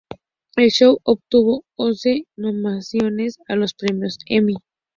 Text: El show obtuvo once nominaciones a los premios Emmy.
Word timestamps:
El 0.55 0.71
show 0.71 0.99
obtuvo 1.03 1.63
once 1.75 2.25
nominaciones 2.35 3.37
a 3.47 3.55
los 3.55 3.75
premios 3.75 4.17
Emmy. 4.25 4.55